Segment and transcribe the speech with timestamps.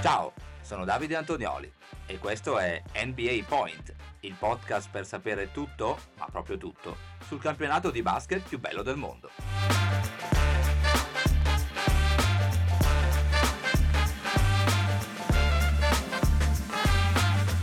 [0.00, 1.70] Ciao, sono Davide Antonioli
[2.06, 6.96] e questo è NBA Point, il podcast per sapere tutto, ma proprio tutto,
[7.26, 9.28] sul campionato di basket più bello del mondo.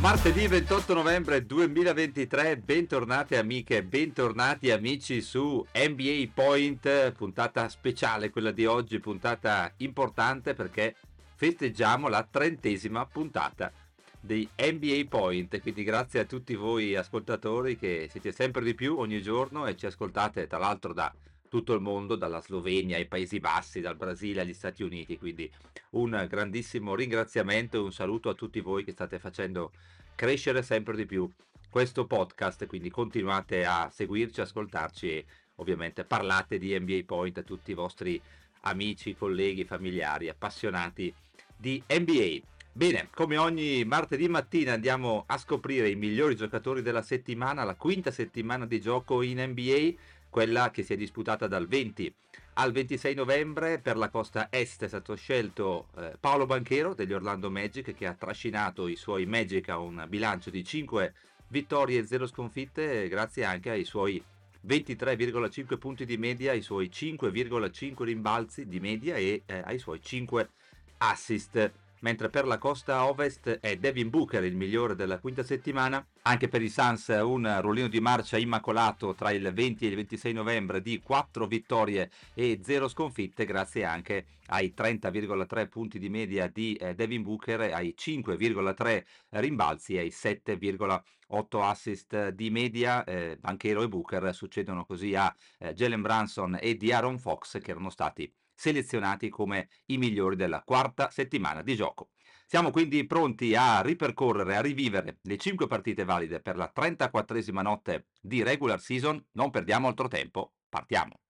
[0.06, 8.68] Martedì 28 novembre 2023, bentornate amiche, bentornati amici su NBA Point, puntata speciale quella di
[8.68, 10.96] oggi, puntata importante perché
[11.36, 13.72] festeggiamo la trentesima puntata
[14.20, 19.22] di NBA Point, quindi grazie a tutti voi ascoltatori che siete sempre di più ogni
[19.22, 21.14] giorno e ci ascoltate tra l'altro da
[21.48, 25.50] tutto il mondo, dalla Slovenia ai Paesi Bassi, dal Brasile agli Stati Uniti, quindi
[25.92, 29.72] un grandissimo ringraziamento e un saluto a tutti voi che state facendo
[30.16, 31.30] crescere sempre di più
[31.70, 37.72] questo podcast, quindi continuate a seguirci, ascoltarci e ovviamente parlate di NBA Point a tutti
[37.72, 38.20] i vostri
[38.62, 41.14] amici, colleghi, familiari, appassionati
[41.56, 42.40] di NBA.
[42.72, 48.12] Bene, come ogni martedì mattina andiamo a scoprire i migliori giocatori della settimana, la quinta
[48.12, 49.94] settimana di gioco in NBA,
[50.30, 52.14] quella che si è disputata dal 20
[52.58, 57.50] al 26 novembre per la costa est è stato scelto eh, Paolo Banchero degli Orlando
[57.52, 61.14] Magic che ha trascinato i suoi Magic a un bilancio di 5
[61.50, 64.24] vittorie e 0 sconfitte grazie anche ai suoi
[64.66, 70.50] 23,5 punti di media, ai suoi 5,5 rimbalzi di media e eh, ai suoi 5
[70.98, 71.74] assist
[72.06, 76.06] mentre per la costa ovest è Devin Booker il migliore della quinta settimana.
[76.22, 80.34] Anche per i Suns un ruolino di marcia immacolato tra il 20 e il 26
[80.34, 86.76] novembre di 4 vittorie e 0 sconfitte grazie anche ai 30,3 punti di media di
[86.76, 93.04] eh, Devin Booker, ai 5,3 rimbalzi e ai 7,8 assist di media.
[93.04, 97.72] Eh, Banchero e Booker succedono così a eh, Jalen Branson e di Aaron Fox che
[97.72, 102.10] erano stati selezionati come i migliori della quarta settimana di gioco.
[102.48, 108.08] Siamo quindi pronti a ripercorrere, a rivivere le 5 partite valide per la 34esima notte
[108.22, 109.24] di regular season.
[109.32, 111.25] Non perdiamo altro tempo, partiamo.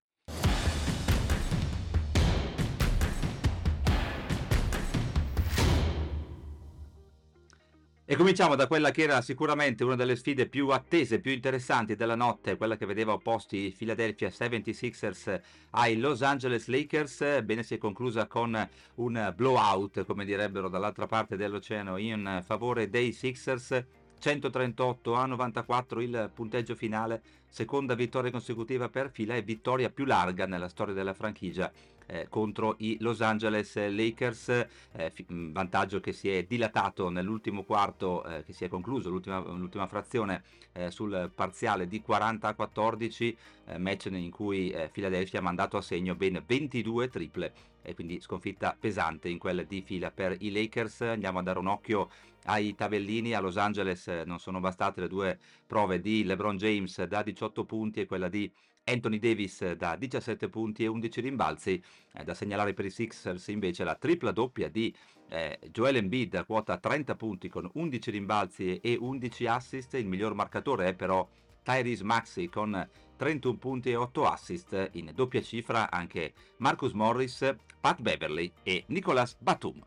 [8.07, 12.13] E cominciamo da quella che era sicuramente una delle sfide più attese, più interessanti della
[12.13, 17.41] notte, quella che vedeva opposti i Philadelphia 76ers ai Los Angeles Lakers.
[17.41, 23.11] Bene, si è conclusa con un blowout, come direbbero dall'altra parte dell'oceano, in favore dei
[23.11, 23.83] Sixers.
[24.19, 30.45] 138 a 94 il punteggio finale, seconda vittoria consecutiva per fila e vittoria più larga
[30.45, 31.71] nella storia della franchigia
[32.07, 34.49] eh, contro i Los Angeles Lakers,
[34.93, 39.88] eh, vantaggio che si è dilatato nell'ultimo quarto, eh, che si è concluso l'ultima, l'ultima
[39.88, 45.44] frazione eh, sul parziale di 40 a 14, eh, match in cui eh, Philadelphia ha
[45.44, 50.35] mandato a segno ben 22 triple e quindi sconfitta pesante in quella di fila per
[50.39, 51.01] i Lakers.
[51.01, 52.09] Andiamo a dare un occhio
[52.45, 53.33] ai tabellini.
[53.33, 58.01] A Los Angeles non sono bastate le due prove di LeBron James da 18 punti
[58.01, 58.51] e quella di
[58.85, 61.81] Anthony Davis da 17 punti e 11 rimbalzi.
[62.13, 64.94] Eh, da segnalare per i Sixers invece la tripla doppia di
[65.29, 69.94] eh, Joel Embiid a quota 30 punti con 11 rimbalzi e 11 assist.
[69.95, 71.28] Il miglior marcatore è però
[71.63, 72.88] Tyrese Maxi con
[73.18, 74.90] 31 punti e 8 assist.
[74.94, 79.84] In doppia cifra anche Marcus Morris, Pat Beverly e Nicolas Batum.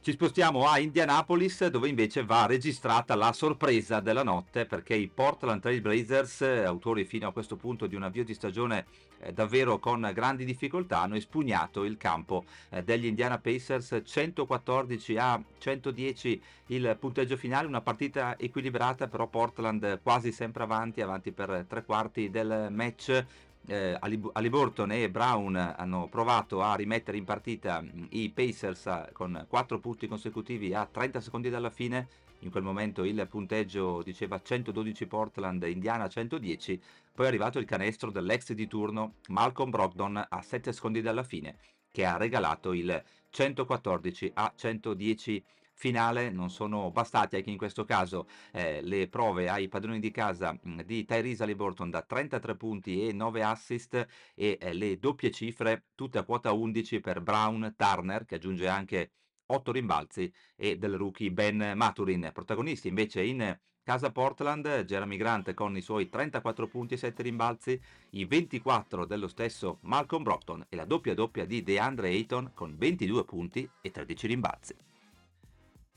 [0.00, 5.60] Ci spostiamo a Indianapolis dove invece va registrata la sorpresa della notte perché i Portland
[5.60, 8.86] Trail Blazers, autori fino a questo punto di un avvio di stagione
[9.18, 15.42] eh, davvero con grandi difficoltà, hanno espugnato il campo eh, degli Indiana Pacers 114 a
[15.58, 21.84] 110 il punteggio finale, una partita equilibrata però Portland quasi sempre avanti, avanti per tre
[21.84, 23.26] quarti del match
[23.68, 23.98] eh,
[24.32, 29.78] Aliburton e Brown hanno provato a rimettere in partita mm, i Pacers eh, con 4
[29.78, 32.08] punti consecutivi a 30 secondi dalla fine.
[32.40, 36.80] In quel momento il punteggio diceva 112 Portland, Indiana 110.
[37.12, 41.56] Poi è arrivato il canestro dell'ex di turno Malcolm Brogdon a 7 secondi dalla fine,
[41.90, 45.44] che ha regalato il 114 a 110
[45.78, 50.52] finale non sono bastate anche in questo caso eh, le prove ai padroni di casa
[50.52, 53.94] mm, di Tyrese Halliburton da 33 punti e 9 assist
[54.34, 59.12] e eh, le doppie cifre tutte a quota 11 per Brown Turner che aggiunge anche
[59.46, 62.30] 8 rimbalzi e del rookie Ben Maturin.
[62.34, 67.80] Protagonisti invece in casa Portland Jeremy Grant con i suoi 34 punti e 7 rimbalzi
[68.10, 73.24] i 24 dello stesso Malcolm Brockton e la doppia doppia di DeAndre Ayton con 22
[73.24, 74.76] punti e 13 rimbalzi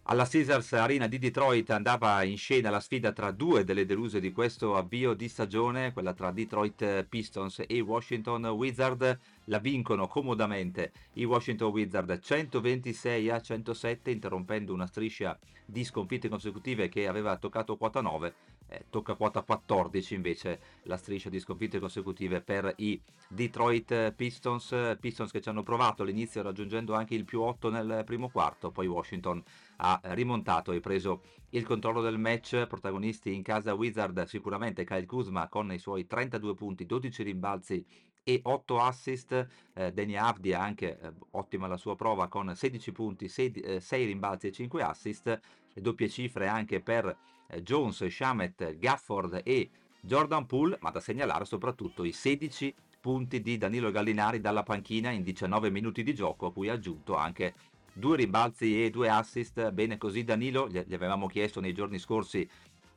[0.06, 4.32] Alla Caesars Arena di Detroit andava in scena la sfida tra due delle deluse di
[4.32, 9.18] questo avvio di stagione, quella tra Detroit Pistons e Washington Wizards.
[9.46, 16.90] La vincono comodamente i Washington Wizards 126 a 107, interrompendo una striscia di sconfitte consecutive
[16.90, 18.34] che aveva toccato quota 9
[18.72, 25.32] eh, tocca quota 14 invece la striscia di sconfitte consecutive per i Detroit Pistons, Pistons
[25.32, 29.44] che ci hanno provato all'inizio raggiungendo anche il più 8 nel primo quarto, poi Washington
[29.78, 35.50] ha rimontato e preso il controllo del match, protagonisti in casa Wizard sicuramente Kyle Kuzma
[35.50, 37.86] con i suoi 32 punti, 12 rimbalzi
[38.24, 43.28] e 8 assist, eh, Deni Avdia anche eh, ottima la sua prova con 16 punti,
[43.28, 45.40] 6, eh, 6 rimbalzi e 5 assist,
[45.74, 49.70] doppie cifre anche per eh, Jones, Shamet, Gafford e
[50.02, 55.24] Jordan Poole, ma da segnalare soprattutto i 16 punti di Danilo Gallinari dalla panchina in
[55.24, 57.54] 19 minuti di gioco, a cui ha aggiunto anche
[57.94, 59.72] due rimbalzi e due assist.
[59.72, 62.48] Bene così Danilo, gli avevamo chiesto nei giorni scorsi,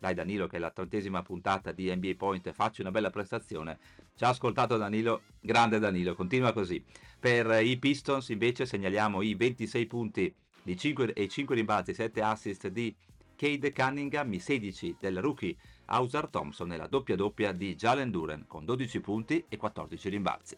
[0.05, 3.79] dai Danilo che è la trentesima puntata di NBA Point, facci una bella prestazione.
[4.15, 6.85] Ci ha ascoltato Danilo, grande Danilo, continua così.
[7.19, 12.69] Per i Pistons invece segnaliamo i 26 punti di 5 e 5 rimbalzi, 7 assist
[12.69, 12.95] di
[13.35, 15.57] Cade Cunningham, i 16 del rookie
[15.87, 20.57] Hauser Thompson e la doppia doppia di Jalen Duren con 12 punti e 14 rimbalzi.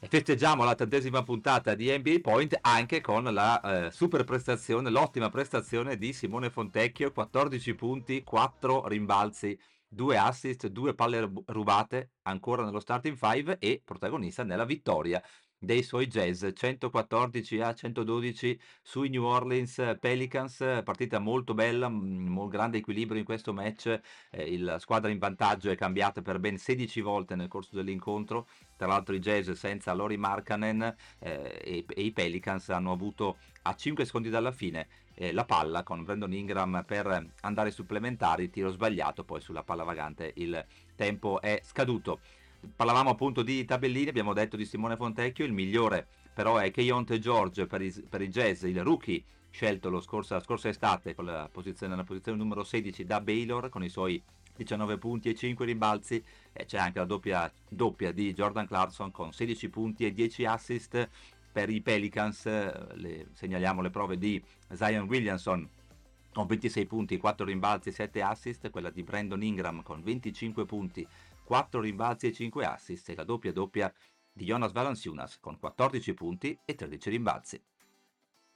[0.00, 5.98] Festeggiamo la trentesima puntata di NBA Point anche con la eh, super prestazione, l'ottima prestazione
[5.98, 9.58] di Simone Fontecchio, 14 punti, 4 rimbalzi,
[9.88, 15.20] 2 assist, 2 palle rubate ancora nello starting 5 e protagonista nella vittoria
[15.58, 22.78] dei suoi Jazz 114 a 112 sui New Orleans Pelicans partita molto bella molto grande
[22.78, 24.00] equilibrio in questo match
[24.30, 28.46] eh, la squadra in vantaggio è cambiata per ben 16 volte nel corso dell'incontro
[28.76, 33.74] tra l'altro i Jazz senza Lori Markkanen eh, e, e, i Pelicans hanno avuto a
[33.74, 39.24] 5 secondi dalla fine eh, la palla con Brandon Ingram per andare supplementari tiro sbagliato
[39.24, 40.64] poi sulla palla vagante il
[40.94, 42.20] tempo è scaduto
[42.74, 46.06] parlavamo appunto di tabellini, abbiamo detto di Simone Fontecchio, il migliore
[46.38, 51.14] però è Keionte George per i, per i Jazz, il rookie scelto la scorsa estate
[51.14, 54.22] con la posizione, nella posizione numero 16 da Baylor con i suoi
[54.54, 56.22] 19 punti e 5 rimbalzi
[56.52, 61.08] e c'è anche la doppia, doppia di Jordan Clarkson con 16 punti e 10 assist
[61.50, 62.44] per i Pelicans,
[62.94, 64.40] le, segnaliamo le prove di
[64.74, 65.68] Zion Williamson
[66.32, 71.06] con 26 punti, 4 rimbalzi, 7 assist, quella di Brandon Ingram con 25 punti
[71.48, 73.90] 4 rimbalzi e 5 assist e la doppia doppia
[74.30, 77.62] di Jonas Valanciunas con 14 punti e 13 rimbalzi.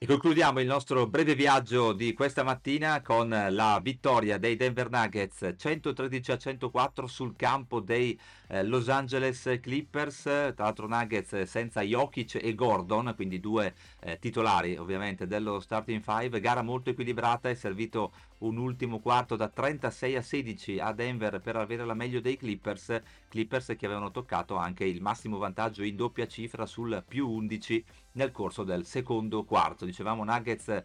[0.03, 5.53] E concludiamo il nostro breve viaggio di questa mattina con la vittoria dei Denver Nuggets
[5.57, 8.19] 113 a 104 sul campo dei
[8.49, 14.75] eh, Los Angeles Clippers, tra l'altro Nuggets senza Jokic e Gordon, quindi due eh, titolari
[14.75, 18.11] ovviamente dello starting 5, gara molto equilibrata, è servito
[18.43, 23.01] un ultimo quarto da 36 a 16 a Denver per avere la meglio dei Clippers,
[23.29, 28.31] Clippers che avevano toccato anche il massimo vantaggio in doppia cifra sul più 11 nel
[28.31, 29.85] corso del secondo quarto.
[29.85, 30.83] Dicevamo Nuggets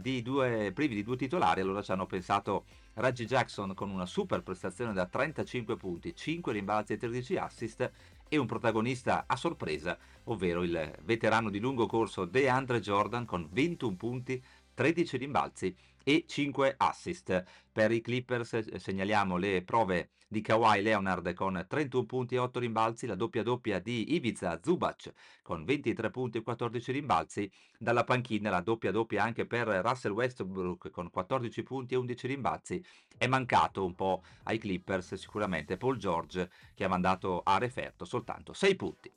[0.00, 4.42] di due, privi di due titolari, allora ci hanno pensato Reggie Jackson con una super
[4.42, 7.90] prestazione da 35 punti, 5 rimbalzi e 13 assist
[8.28, 13.96] e un protagonista a sorpresa, ovvero il veterano di lungo corso DeAndre Jordan con 21
[13.96, 14.42] punti,
[14.76, 15.74] 13 rimbalzi
[16.04, 17.44] e 5 assist.
[17.72, 22.58] Per i Clippers eh, segnaliamo le prove di Kawhi Leonard con 31 punti e 8
[22.60, 28.50] rimbalzi, la doppia doppia di Ibiza Zubac con 23 punti e 14 rimbalzi, dalla panchina
[28.50, 32.84] la doppia doppia anche per Russell Westbrook con 14 punti e 11 rimbalzi,
[33.16, 38.52] è mancato un po' ai Clippers sicuramente Paul George che ha mandato a referto soltanto
[38.52, 39.15] 6 punti.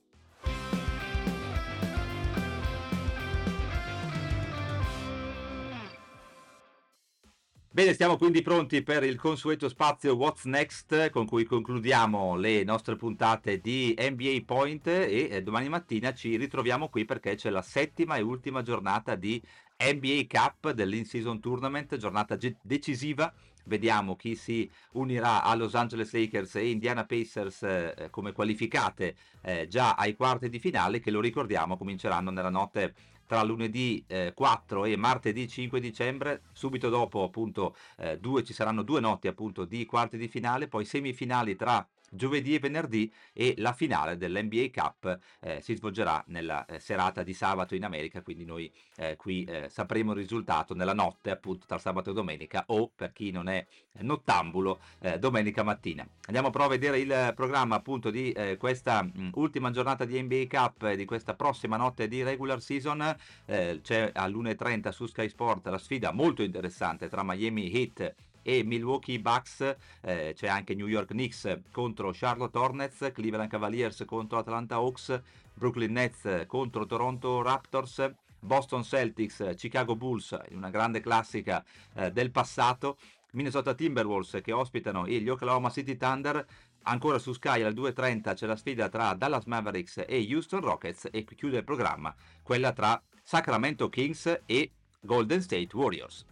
[7.80, 12.98] Bene, stiamo quindi pronti per il consueto spazio What's Next con cui concludiamo le nostre
[12.98, 18.18] puntate di NBA Point e eh, domani mattina ci ritroviamo qui perché c'è la settima
[18.18, 19.42] e ultima giornata di
[19.78, 23.34] NBA Cup dell'in-season tournament, giornata ge- decisiva.
[23.64, 29.68] Vediamo chi si unirà a Los Angeles Lakers e Indiana Pacers eh, come qualificate eh,
[29.70, 32.94] già ai quarti di finale che lo ricordiamo cominceranno nella notte
[33.30, 38.82] tra lunedì eh, 4 e martedì 5 dicembre, subito dopo appunto eh, due, ci saranno
[38.82, 43.74] due notti appunto di quarti di finale, poi semifinali tra giovedì e venerdì e la
[43.74, 48.72] finale dell'NBA Cup eh, si svolgerà nella eh, serata di sabato in America, quindi noi
[48.98, 53.12] eh, qui eh, sapremo il risultato nella notte appunto tra sabato e domenica o per
[53.12, 53.66] chi non è
[54.02, 56.08] nottambulo eh, domenica mattina.
[56.26, 60.46] Andiamo però a vedere il programma appunto di eh, questa mh, ultima giornata di NBA
[60.48, 63.16] Cup e di questa prossima notte di regular season.
[63.46, 68.16] c'è all'1.30 su Sky Sport la sfida molto interessante tra Miami Heat
[68.50, 74.40] e Milwaukee Bucks, eh, c'è anche New York Knicks contro Charlotte Hornets, Cleveland Cavaliers contro
[74.40, 75.22] Atlanta Hawks,
[75.54, 81.64] Brooklyn Nets contro Toronto Raptors, Boston Celtics, Chicago Bulls, una grande classica
[81.94, 82.98] eh, del passato,
[83.34, 86.44] Minnesota Timberwolves che ospitano gli Oklahoma City Thunder,
[86.84, 91.24] ancora su Sky alle 2.30 c'è la sfida tra Dallas Mavericks e Houston Rockets e
[91.24, 96.26] chiude il programma quella tra Sacramento Kings e Golden State Warriors.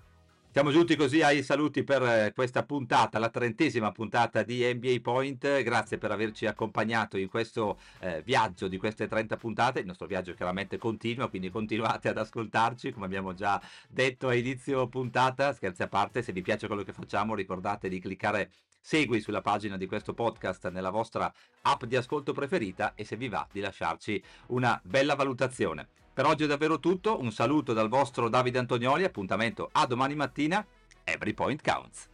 [0.58, 5.62] Siamo giunti così ai saluti per eh, questa puntata, la trentesima puntata di NBA Point.
[5.62, 9.82] Grazie per averci accompagnato in questo eh, viaggio di queste 30 puntate.
[9.82, 14.88] Il nostro viaggio chiaramente continua, quindi continuate ad ascoltarci, come abbiamo già detto a inizio
[14.88, 15.54] puntata.
[15.54, 18.50] Scherzi a parte, se vi piace quello che facciamo, ricordate di cliccare
[18.82, 23.30] segui sulla pagina di questo podcast nella vostra app di ascolto preferita e se vi
[23.30, 26.07] va di lasciarci una bella valutazione.
[26.18, 30.66] Per oggi è davvero tutto, un saluto dal vostro Davide Antonioli, appuntamento a domani mattina,
[31.04, 32.10] Every Point Counts.